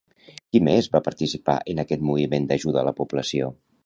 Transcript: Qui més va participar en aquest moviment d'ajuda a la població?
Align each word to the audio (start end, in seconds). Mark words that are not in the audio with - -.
Qui 0.53 0.59
més 0.67 0.87
va 0.95 1.01
participar 1.07 1.57
en 1.73 1.81
aquest 1.83 2.05
moviment 2.11 2.47
d'ajuda 2.53 2.81
a 2.83 2.87
la 2.89 2.95
població? 3.01 3.51